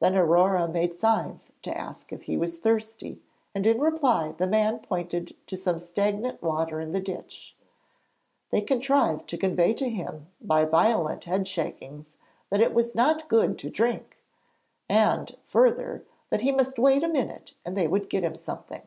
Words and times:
Then 0.00 0.14
Aurore 0.14 0.68
made 0.68 0.92
signs 0.92 1.52
to 1.62 1.74
ask 1.74 2.12
if 2.12 2.24
he 2.24 2.36
was 2.36 2.58
thirsty, 2.58 3.22
and 3.54 3.66
in 3.66 3.80
reply 3.80 4.32
the 4.36 4.46
man 4.46 4.80
pointed 4.80 5.34
to 5.46 5.56
some 5.56 5.78
stagnant 5.80 6.42
water 6.42 6.78
in 6.78 6.92
the 6.92 7.00
ditch. 7.00 7.56
They 8.50 8.60
contrived 8.60 9.26
to 9.30 9.38
convey 9.38 9.72
to 9.72 9.88
him 9.88 10.26
by 10.42 10.66
violent 10.66 11.24
head 11.24 11.48
shakings 11.48 12.18
that 12.50 12.60
it 12.60 12.74
was 12.74 12.94
not 12.94 13.28
good 13.30 13.58
to 13.60 13.70
drink, 13.70 14.18
and, 14.90 15.34
further, 15.46 16.04
that 16.28 16.42
he 16.42 16.52
must 16.52 16.78
wait 16.78 17.02
a 17.02 17.08
minute 17.08 17.54
and 17.64 17.74
they 17.74 17.88
would 17.88 18.10
get 18.10 18.24
him 18.24 18.36
something. 18.36 18.82